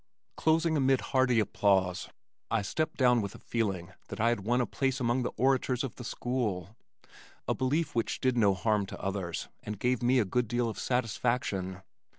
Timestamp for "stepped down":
2.63-3.21